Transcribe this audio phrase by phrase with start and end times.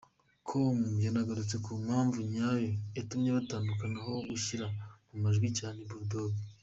[0.47, 4.65] com yanagurutse ku mpamvu nyayo yatumye batandukana aho yashyize
[5.09, 6.33] mu majwi cyane Bull Dogg.